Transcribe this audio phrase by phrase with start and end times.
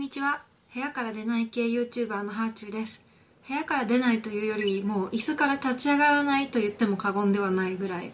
[0.00, 0.40] んにちは。
[0.72, 2.98] 部屋から出ない系 YouTuber のハーチューです。
[3.46, 8.10] 部屋から出ないというよりもう椅子から立ち上がらないと言っても過言ではないぐらい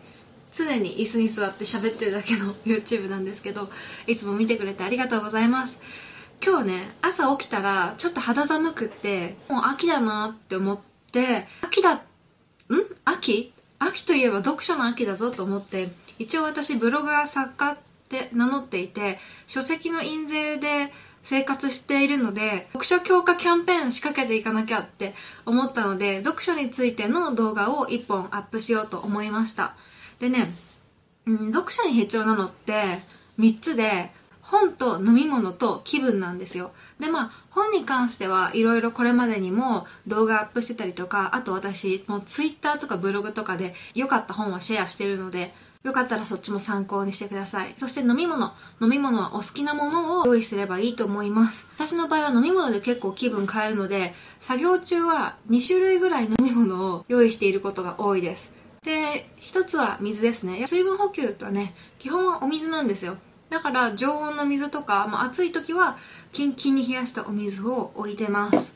[0.53, 3.71] 常に椅子に座って喋ってるだけの YouTube なんですけど
[4.09, 5.79] いつも見てくれてありがとうございます。
[6.45, 10.79] 今日ね朝起きたらちょっと肌寒くってもう秋だなって思っ
[11.13, 12.01] て秋だん？
[13.05, 13.53] 秋？
[13.79, 17.79] 秋といえば読書の秋だぞと思って一応私ブロガー作家っ
[18.09, 20.93] て名乗っていて書籍の印税で
[21.27, 25.13] 生活しているので、読書強化キャンペーン仕掛けていかなきゃって
[25.45, 29.75] 思ったので、読書についての動画を1本アップしようと思いました。
[30.21, 30.55] でね、
[31.27, 33.01] うん、読書に必要なのって
[33.41, 36.71] 3つで、本と飲み物と気分なんですよ。
[37.01, 45.53] で、まあ、本に関してはいろいろこれまでにも動画アップしてたりとか、あと私、もう Twitter とかブログとかで良かった本はシェアしてるので、
[45.83, 47.75] よかったらそっちも参考にしてください。
[47.79, 48.53] そして飲み物。
[48.81, 51.65] 飲み物はお好きなものを用意すればいいと思います。
[51.77, 58.51] 私の場合は飲み物で結構気分変えるので、作業中は2種類ぐらい飲み物を用意していることが多いです。
[58.83, 60.67] で、一つは水ですね。
[60.67, 63.17] 水分補給とはね、基本はお水なんですよ。
[63.51, 65.97] だから常温の水とか、まあ、暑い時は
[66.33, 68.73] キンキンに冷やしたお水を置いてます。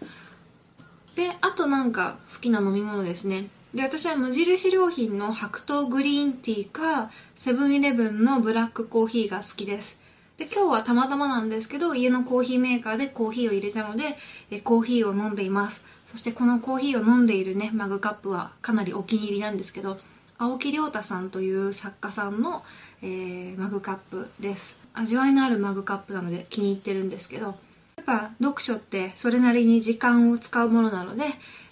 [1.17, 3.51] で、あとなんか好きな飲み物ですね。
[3.75, 9.97] で、私は無印良品の白桃グリーンティーか、セブンイレブンのブラックコーヒーが好きです。
[10.39, 14.17] で、今日はたまたまなんですけど、家のコーヒーメーカーでコーヒーを入れたので、
[14.51, 15.85] えコーヒーを飲んでいます。
[16.09, 19.99] そしてこのコーヒーを飲んでいるね、マグカップはかなりお気に入りなんですけど、
[20.37, 22.65] 青木亮太さんという作家さんの、
[23.03, 24.75] えー、マグカップです。
[24.95, 27.55] 味わいのあるマグカップなので気に入ってるんですけど、
[28.01, 31.25] っぱ読書ってそれなりに時間を使うものなので、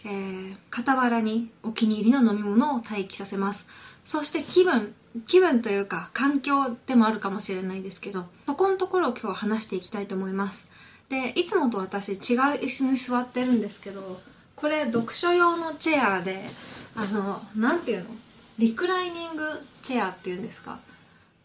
[0.05, 3.67] えー、傍らにお気に入りの飲み物を待機させます。
[4.07, 4.95] そして気分、
[5.27, 10.65] 気分というか環境でもあるかもしれないですけど、そこのところを今日は話していきたいと思います。
[11.09, 14.21] で、いつもと私違う椅子に座ってるんですけど、
[14.57, 16.51] これ読書用のチェアで、
[16.95, 18.11] あの、なんていうの？
[18.59, 19.45] リクライニング
[19.83, 20.81] チェアっていうんですか？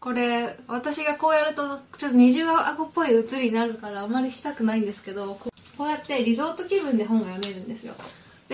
[0.04, 5.50] これ私がこうやるとちょっと二重顎っぽい写りになるからあまりしたくないんですけどこ
[5.86, 7.94] うやってリゾート気分で本が読めるんですよ。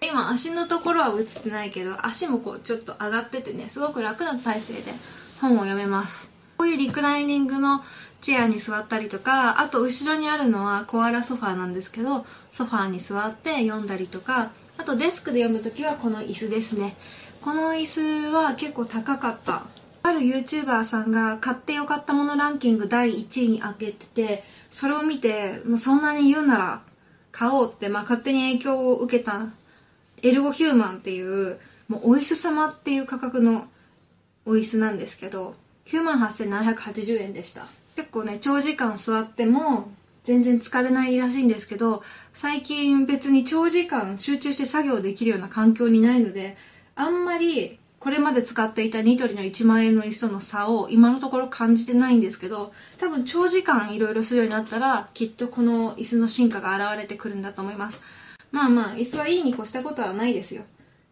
[0.01, 4.93] で今足のところは写ってないけど足もこうちょっと上がっててねすごく楽な体勢で
[5.41, 6.31] 本を読めます。
[6.57, 7.83] こういうリクライニングの
[8.21, 16.97] チェアに座ったりとかあと後ろにあるのはコアラソファーなんですけどソファーに座って読んだりとかあとデスクで読むときはこの椅子ですね。
[17.43, 19.65] この椅子は結構高かった
[20.03, 26.83] ある YouTuber さんが買ってよかったものランキング第1位に挙げてて、それを見て、もうそんなに言うなら
[27.33, 29.49] 買おうって、まあ勝手に影響を受けた
[30.23, 33.67] エルゴヒューマンっていう、もうお椅子様っていう価格の
[34.47, 35.55] お椅子なんですけど、
[35.87, 37.67] 98,780円でした。
[37.97, 39.91] 結構ね、長時間座っても
[40.25, 46.57] 全然疲れないらしいんですけど、最近別に長時間集中して作業できるような環境にないので、
[46.95, 58.01] あんまりこれまで使っていたニトリの1万円の椅子との差を今のところ感じてないんですけど、多分長時間いろいろするようになったら、きっとこの椅子の進化が現れてくるんだと思います。
[58.53, 60.63] まあまあ、椅子はいいに越したことはないですよ。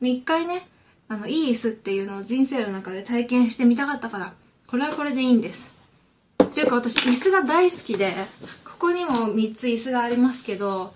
[0.00, 0.66] 一回ね、
[1.08, 4.32] あの、いい椅子っていうのを人生の中で体験してみたかったから、
[4.66, 5.70] これはこれでいいんです。
[6.38, 8.14] というか私、椅子が大好きで、
[8.64, 10.94] ここにも3つ椅子がありますけど、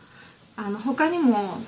[0.57, 1.63] あの、他にも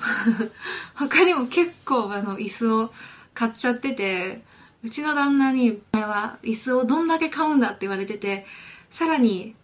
[0.95, 2.91] 他にも結構あの、椅子を
[3.35, 4.41] 買っちゃってて、
[4.83, 8.45] うちの旦那に、これは椅子をどんだけ買うんだって言われてて、
[8.91, 9.55] さらに、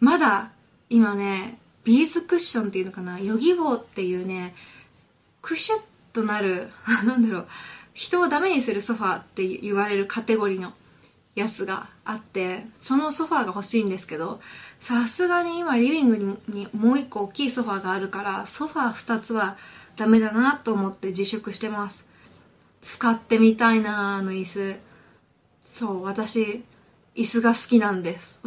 [0.00, 0.50] まだ、
[0.90, 4.54] 今ね、ビーズクッションっていうのかな、ヨギボーっていうね、
[5.42, 5.80] クシュッ
[6.12, 6.70] となる、
[7.06, 7.48] なんだろう、
[7.94, 10.72] 人をダメにするソファーって言われるカテゴリーの
[11.34, 14.40] やつがあって、そのソファーが欲しいんですけど、
[14.80, 19.56] さすがに今リビングにもう一個大きいソファーがあるから、ソファー二つは
[19.96, 22.09] ダメだなと思って自粛してます。
[22.82, 24.80] 使ってみたいなあの椅子。
[25.64, 26.64] そう、私、
[27.14, 28.40] 椅子が好きなんです。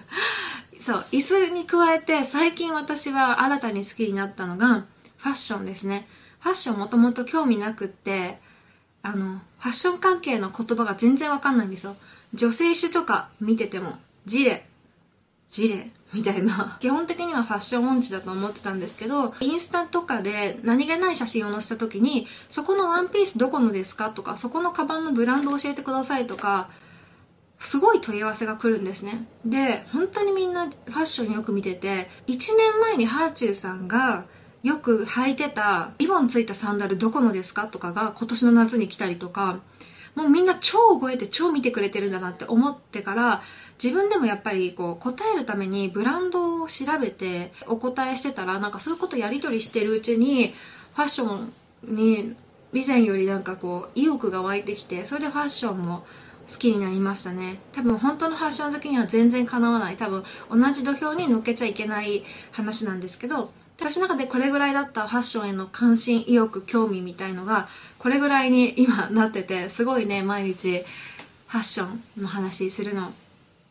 [0.80, 4.86] そう、椅子に加えて最近私は新たに好きになったのが
[5.16, 6.06] ファッションですね。
[6.40, 8.38] ファッションもともと興味なくって、
[9.02, 11.96] あの、ファッション関係の言葉が全然わかんないんですよ。
[12.34, 14.66] 女性誌とか見てても、ジレ、
[15.50, 16.76] ジレみたいな。
[16.80, 26.68] 基本的にはファッション音痴だと思ってたんですけど、インスタとかで何気ない写真を載せた時に、そこのワンピースどこのですかとか、そこのカバンのブランド教えてくださいとか、
[27.58, 29.26] すごい問い合わせが来るんですね。
[29.44, 34.26] で、本当にみんなファッションよく見てて、1年前にハーチューさんが
[34.62, 39.60] よく履いてたリボンついたサンダルどこのですかとかが今年の夏に来たりとか、
[40.14, 43.42] もうみんな超覚えて超見てくれてるんだなって思ってから、
[43.82, 50.54] 自分でもやっぱりこう答えるためにブランドを調べてお答えしてたらなんかそういうことやり取りしてるうちに
[50.94, 51.52] ファッション
[51.84, 52.36] に
[52.72, 56.04] 以前よりなんかこう意欲が湧いてきてそれでファッションも
[56.50, 57.58] 好きになりましたね。
[57.72, 59.96] 多分本当のファッション好きには全然かなわない。
[59.96, 67.68] 多分同じ土俵に乗っけちゃいけない話なんですけど私の中でこれぐらいだったファッションへの関心意欲興味みたいのが
[67.98, 70.84] これぐらいに今なっててすごいね毎日
[71.48, 73.12] ファッションの話するの。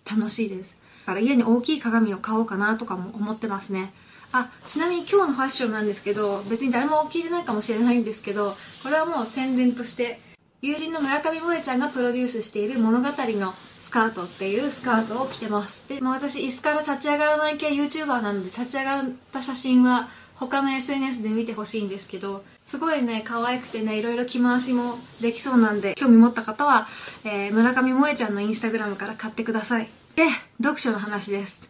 [0.09, 0.75] 楽しいです。
[1.05, 3.93] だから家に大きい鏡を買おうかなとかも思ってますね。
[4.31, 10.19] あちなみに今日のファッションなんですけど別に誰も聞いてないかもしれないんですけどこれはもう宣伝として
[10.61, 15.87] 友人の村上萌ちゃんがプロデュースしている物語のスカートっていうスカートを着てます。
[15.87, 26.87] で、まあ、私椅子から立ち上がらない系 YouTuber なので立ち上がった写真は他の SNS で見てほしいんですけどすごいね可愛くてねいろいろ着回しもできそうなんで興味持った方は、
[27.23, 29.89] えー、村上萌ちゃんのインスタグラムから買ってください。
[30.15, 30.27] で
[30.61, 31.61] 読書の話です。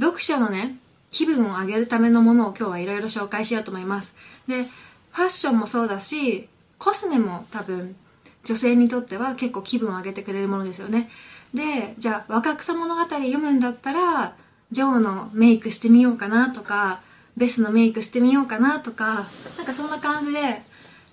[0.00, 0.76] 読書のね
[1.10, 4.12] 気分を上げるためのものを今日はいろいろ紹介しようと思います。
[4.46, 4.64] で
[5.12, 7.96] ファッションもそうだしコスメも多分
[8.44, 11.10] 女性にとっては結構気分を上げてくれるものですよね。
[11.52, 14.34] でじゃあ若草物語読むんだったら
[14.70, 17.00] ジョーのメイクしてみようかなとか
[17.38, 20.62] ベスのメイクしてみようかなとかなんかそんな感じで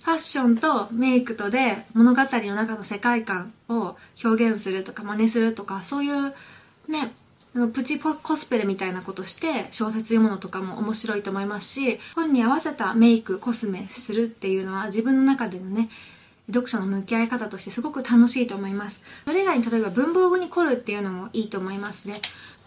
[0.02, 6.34] ファッションとメイクとで物語の中の世界観を表現するとか真似するとかそういう
[6.88, 7.12] ね
[7.72, 15.88] プチコスプレみたいなことして小説読むのとかも面白いと思いますし本に合わせたメイクコスメするっていうのは自分の中でのね
[16.48, 19.00] 読書の向き合い方としてすごく楽しいと思います。
[19.24, 22.14] それ以外に例えば文房具に凝るっていうのもいいと思いますね。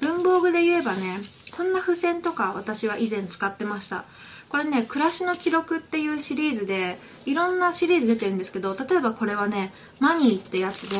[0.01, 1.21] 文房具で言えばね
[1.59, 4.06] こんな付箋とか私は以前使ってました
[4.47, 10.97] これね暮らしの記録っていうシリーズでいろんなシリーズ出てるんですけど例えばこれはねマニーってやつで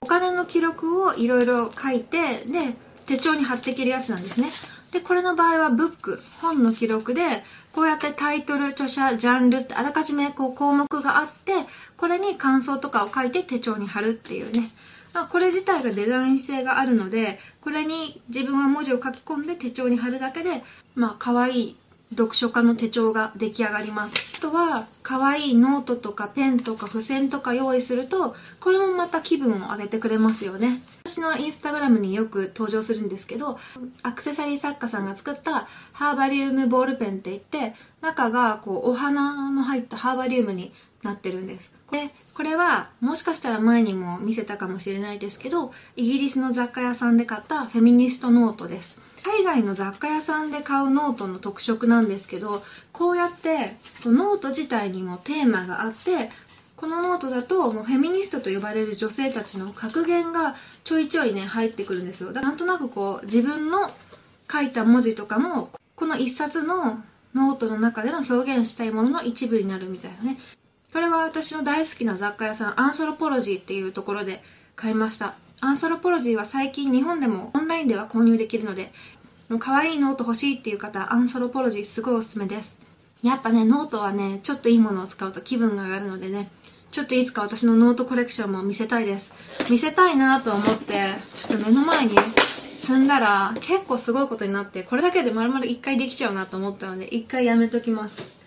[0.00, 2.74] お金の記録をいろいろ書いてで
[3.04, 4.48] 手帳に貼っていけるやつなんですね。
[4.92, 11.52] で、これの場合はブック、本の記録で、こうやってタイトル、著者、ジャンルってあらかじめこう項目があって、
[11.96, 14.70] これに感想とかを書いて手帳に貼るっていうね。
[15.16, 20.62] ま、これ自体がデザイン性があるので、これに自分は文字を書き込んで手帳に貼るだけで、
[20.94, 21.76] まあ、可愛い
[22.10, 24.14] 読書家の手帳が出来上がります。
[24.36, 30.82] あとは、可愛いノートとかペンとか付箋とか用意すると、これもまた気分を上げてくれますよね。
[31.06, 33.58] 私のインスタグラムによく登場するんですけど、
[34.02, 41.75] アクセサリー作家さんが作ったハーバリウムボールペンって言って、中がこうお花の入ったハーバリウムになってるんです。
[41.92, 48.98] で、これはもしかしたら前にも見せたかもしれないですけど、イギリスの雑貨屋さんで買ったフェミニストノートです。
[49.26, 52.62] 海外の雑貨屋さんで買うノートの特色なんですけど
[52.92, 53.74] こうやって
[54.04, 56.30] ノート自体にもテーマがあって
[56.76, 60.54] このノートだともうフェミニストと呼ばれる女性たちの格言が
[60.84, 63.90] ちょいちょいね入ってくるんですよだからなんとなくこう自分の
[64.48, 67.02] 書いた文字とかもこの一冊の
[67.34, 70.38] ノートの中での表現したいものの一部になるみたいなね
[70.96, 74.42] これは私の大好きな雑貨屋さんアンソロポロジーっていうところで
[74.76, 78.90] 買いましたアンソロポロジーは最近日本でもオンラインでは購入できるので
[79.50, 82.78] もう可愛いノート欲しいっていう方、アンソロポロジーすごいおすすめです。
[83.22, 86.50] やっぱね、ノートはね、ちょっといいものを使うと気分が上がるのでね、
[86.90, 89.30] ちょっといつか私のノートコレクションも見せたいです。
[89.70, 92.16] 見せたいなと思って、ちょっと目の前に
[92.80, 98.45] 積んだら結構すごいことになって、これだけで丸々1回できちゃうなと思ったので、1回やめときます。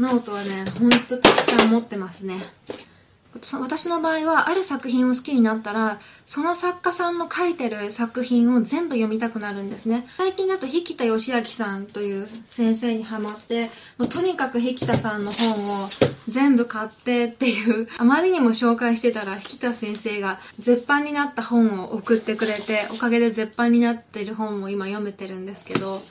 [0.00, 2.40] ノートはね、ほんとたくさん持ってますね。
[3.60, 15.88] 私の場合はある作品を好きになったらその作家さんの書いてる作品を全部読みたくなるんですね最近だと引田義明さんという先生にハマってもうとにかく引田さんの本を
[16.28, 26.02] 全部買ってっていうあまりにも紹介してたら引田先生が絶版になった本を送ってくれておかげで絶版になってる本も今読めてるんですけど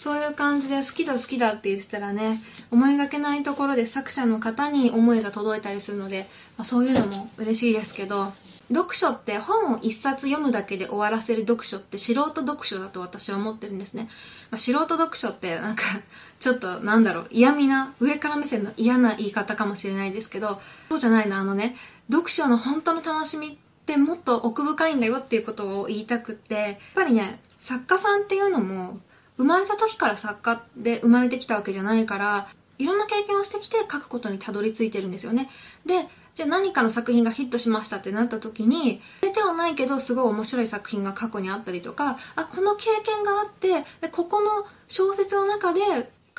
[0.00, 2.40] そういう感じで好きだ好きだって言ってたらね、
[2.70, 6.26] 思いがけないところで作者の方に思いが届いたりするので、
[6.56, 8.32] まあ、そういうのも嬉しいですけど、
[8.72, 14.08] 読書って本を一冊読むだけで終わらせる読書って素人読書だと私は思ってるんですね。
[14.50, 15.82] まあ、素人読書ってなんか
[16.40, 21.76] ちょっとなんだろう嫌味な上から目線の嫌な言い方かもしれないですけどそうじゃないなあのね
[22.10, 28.98] 読書の本当の楽しみってもっと奥深いんだよっていうことを言いたくってやっぱりね作家さんっていうのも
[29.40, 35.48] 生まれた時から作家で生まれてきたわけじゃないからいろんな経験をしてきて書くことにたどり着いてるんですよね。
[35.86, 45.80] でじゃあ何かの作品がヒットしましたってなった時に出てはないけどすごい面白い作品が過去にあったりとかあこの経験があってでここの小説の中で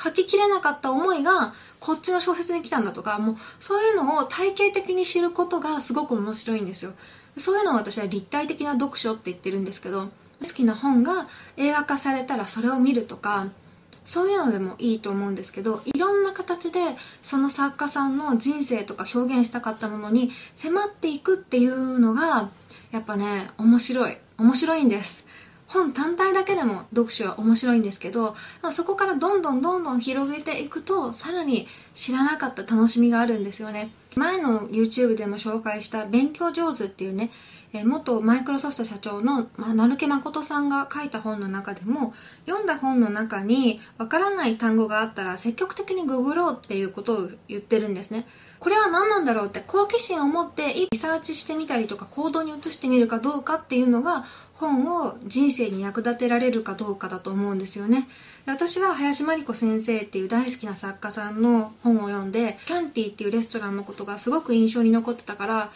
[0.02, 6.92] 書ききれなかった思いがこっちの小説に来たんだとかもうそういうのを体系的に知ることがすごく面白いんですよ。
[7.38, 10.10] そういうのを私は立体的な読書って言ってるんですけど
[10.42, 13.46] 好きな本が映画化されたらそれを見るとか
[14.04, 16.80] そういうのでもいいと思うんですけどいろんな形で
[17.22, 22.50] その作家さんの人生とか表現したかったものに迫っていくっていうのが
[22.90, 24.18] やっぱね面白い。
[24.38, 25.24] 面白いんです。
[25.68, 28.34] 本単体だけでも読書は面白いんですけど、
[28.72, 33.92] そこからどんどんどんどん広げていくとさらに知らなかった楽しみがあるんですよね。
[34.16, 37.30] 前の YouTube でも紹介した勉強上手っていうね
[37.72, 42.12] え元マイクロソフト社長の、まあ、成毛誠さんが書いた本の中でも
[42.46, 48.26] 読んだ本の中にわからない単語があったら積極的にググろうっていうことを言ってるんですね。
[48.60, 54.24] これは何なんだろうって好奇心を持ってリサーチしてみたりとか行動に移してみるかどうかっていうのが
[54.54, 58.06] 本を人生に役立てられるかどうかだと思うんですよね。
[58.46, 65.72] 私は林真理子先生っていう大好きな作家さんの本を読んでキャンティっていうレストランのことがすごく印象に残ってたから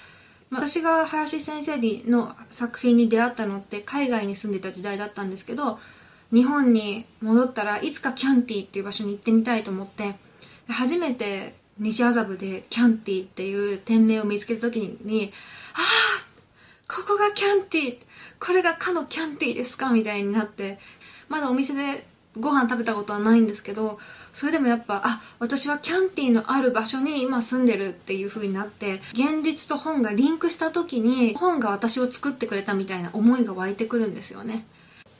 [0.50, 1.76] 私が林先生
[2.08, 5.78] の作品に出会ったのって海外に住んでた時代だったんですけど
[6.32, 10.14] 日本に戻ったらいつかキャンティっていう場所に行ってみたいと思って
[10.68, 15.32] 初めて西麻布でキャンティっていう店名を見つけた時に
[15.74, 17.98] ああここがキャンティ
[18.40, 20.78] これがかのキャンティですかみたいになって
[21.28, 22.06] まだお店で
[22.38, 23.98] ご飯食べたことはないんですけど
[24.36, 34.66] それでもやっぱあ私はキャンティのある場所に今住んでるっていう風になって現実と本がリンクした時に本が私を作ってくれたみたいな思いが湧いてくるんですよね。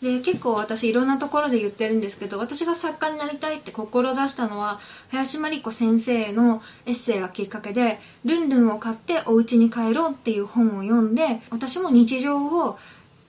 [0.03, 12.79] で結構私いろんなところで言ってるんですけど私が作家になりたいって志したのは林真理子先生のエッセイがきっかけで「ルンルンを買ってお家に帰ろう」っていう本を読んで私も日常を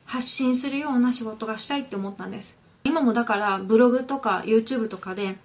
[0.04, 2.58] 発信するような仕事がしたいって思ったんです。
[2.84, 5.38] 今もだからブログとか YouTube とかで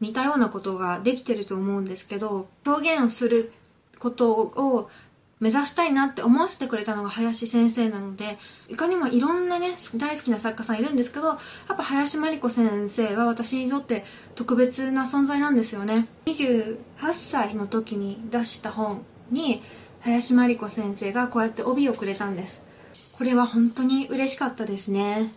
[0.00, 3.52] 似たようなことができてると思うんですけど表現をする
[3.98, 4.90] ことを
[5.38, 8.38] 目指したいなって思わせてくれたのが林先生なので
[8.68, 11.38] いかにもいろんなね大好きな作家さんいるんですけどやっ
[11.68, 16.08] ぱ林真理子先生は私にとって特別な存在なんですよね。
[16.26, 16.78] 28
[17.12, 19.62] 歳の時に出した本に
[20.00, 22.62] 林真理子先生がこうやって帯をくれたんです。
[23.12, 25.34] これは本当に嬉しかったですね。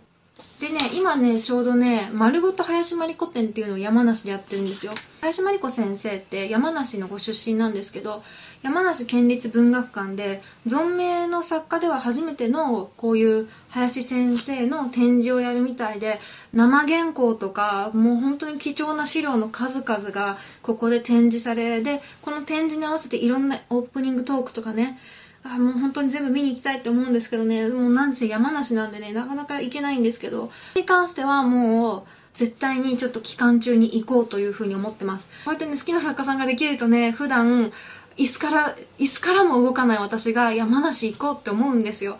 [0.60, 4.92] でね、今ね、ちょうどね、丸ごと林真理子展っていうのを山梨でやってるんですよ。
[5.22, 8.22] 林真理子先生って山梨のご出身なんですけど、
[8.62, 16.20] 山梨県立文学館で、存命の作家では初めての、こういう林先生の展示をやるみたいで、
[16.52, 24.98] 生原稿とか、もう本当に貴重な資料の数々がここで展示され、で、この展示に合わせていろんなオープニングトークとかね、
[25.42, 32.02] あもう本当に全部見に行きたいって思うんですけどね、もうなんせ山梨なんでね、なかなか行けないんですけど、に関してはもう、
[32.36, 35.28] 絶対にちょっと期間中に行こうというふうに思ってます。
[35.44, 37.72] こうやってね、好きな作家さんができるとね、普段、
[38.16, 42.18] 椅子から、椅子からも動かない私が山梨行こうって思うんですよ。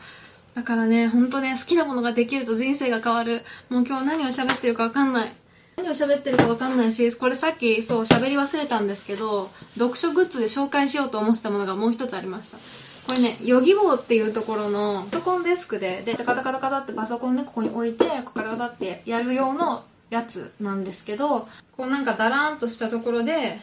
[0.55, 3.43] だからね、ほんとね、好きなものができると人生が変わる。
[3.69, 5.35] もう今日何を喋ってるかわかんない。
[5.77, 12.59] 何を喋ってるかわかんないし、これさっきそう喋り忘れたんですけど、読書グッズで紹介しようと思ってたものがもう一つありました。
[13.07, 23.61] これね、ヨギボーっていうところのパソコンデスクで、で、カタカタカタってパソコンね、ここに置いて、カタカタってやる用のやつなんですけど、こうなんかダラーンとしたところで、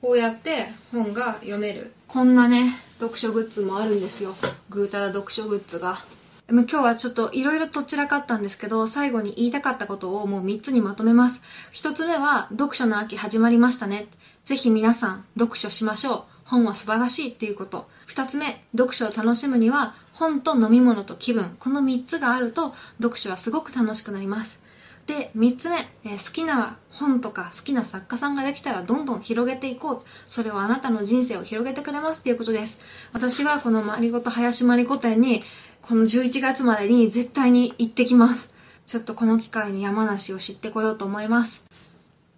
[0.00, 1.92] こうやって本が読める。
[2.08, 4.34] こんなね、読書グッズもあるんですよ。
[4.68, 6.04] ぐうたら読書グッズが。
[6.48, 11.40] でも今日はちょっといろいろと散らかったんですけど、最後に言いたかったことをもう3つにまとめます。
[11.72, 14.08] 1つ目は、読書の秋始まりましたね。
[14.44, 16.22] ぜひ皆さん、読書しましょう。
[16.44, 17.88] 本は素晴らしいっていうこと。
[18.06, 21.56] 二つ目、読書を楽しむには、本と飲み物と気分。
[21.58, 24.60] この三つがあると、読書はすごく楽しくなります。
[25.06, 30.30] で、三つ目、えー、好きな本とか好きな作家さんができたらどんどん広げていこう。
[30.30, 32.78] それはあなたの人生を広げてくれますっていうことです。
[33.12, 35.42] 私はこのまりごと林まりこ店に、
[35.80, 38.50] この11月までに絶対に行ってきます。
[38.86, 41.62] ちょっとこの機会に山梨を知ってこようと思います。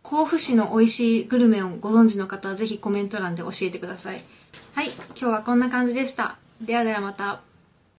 [0.02, 4.22] 甲府市の美味しいグルメをご存知の方はぜひコメント欄で教えてください。
[4.74, 6.36] はい、今日はこんな感じでした。
[6.60, 7.53] ではではまた。